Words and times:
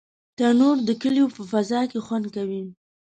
تنور 0.37 0.77
د 0.87 0.89
کلیو 1.01 1.33
په 1.35 1.41
فضا 1.51 1.81
کې 1.91 1.99
خوند 2.05 2.25
کوي 2.35 2.63